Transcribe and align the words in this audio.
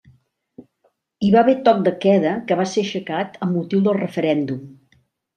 Hi 1.25 1.27
va 1.33 1.41
haver 1.41 1.53
toc 1.67 1.83
de 1.87 1.91
queda 2.05 2.31
que 2.47 2.57
va 2.61 2.65
ser 2.71 2.85
aixecat 2.85 3.37
amb 3.47 3.53
motiu 3.59 3.83
del 3.89 3.97
referèndum. 3.99 4.65